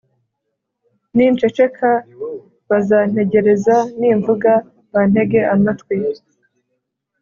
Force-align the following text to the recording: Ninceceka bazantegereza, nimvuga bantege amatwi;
Ninceceka 1.15 1.89
bazantegereza, 2.69 3.75
nimvuga 3.99 4.51
bantege 4.93 5.39
amatwi; 5.53 5.95